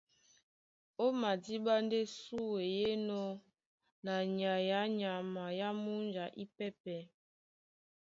[1.03, 3.27] Ó madíɓá ndé súe í enɔ́
[4.05, 7.01] na nyay á nyama a múnja ípɛ́pɛ̄.